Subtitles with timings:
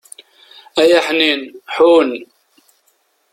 [0.81, 1.41] Ay Aḥnin,
[1.75, 2.09] ḥun!